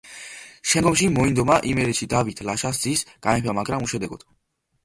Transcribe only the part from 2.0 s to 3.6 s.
დავით ლაშას ძის გამეფება,